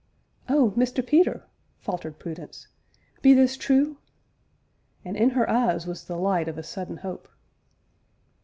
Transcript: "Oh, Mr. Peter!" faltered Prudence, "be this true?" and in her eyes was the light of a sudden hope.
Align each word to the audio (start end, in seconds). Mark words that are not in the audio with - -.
"Oh, 0.49 0.73
Mr. 0.75 1.05
Peter!" 1.05 1.45
faltered 1.77 2.17
Prudence, 2.17 2.65
"be 3.21 3.35
this 3.35 3.55
true?" 3.55 3.97
and 5.05 5.15
in 5.15 5.29
her 5.29 5.47
eyes 5.47 5.85
was 5.85 6.05
the 6.05 6.17
light 6.17 6.47
of 6.47 6.57
a 6.57 6.63
sudden 6.63 6.97
hope. 6.97 7.27